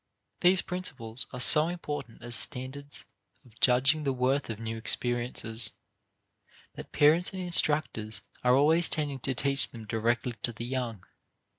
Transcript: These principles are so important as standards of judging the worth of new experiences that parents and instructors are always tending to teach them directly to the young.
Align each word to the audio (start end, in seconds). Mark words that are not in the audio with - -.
These 0.39 0.63
principles 0.63 1.27
are 1.31 1.39
so 1.39 1.67
important 1.67 2.23
as 2.23 2.35
standards 2.35 3.05
of 3.45 3.59
judging 3.59 4.01
the 4.03 4.11
worth 4.11 4.49
of 4.49 4.57
new 4.59 4.75
experiences 4.75 5.69
that 6.73 6.91
parents 6.91 7.33
and 7.33 7.41
instructors 7.43 8.23
are 8.43 8.55
always 8.55 8.89
tending 8.89 9.19
to 9.19 9.35
teach 9.35 9.67
them 9.69 9.85
directly 9.85 10.33
to 10.41 10.51
the 10.53 10.65
young. 10.65 11.03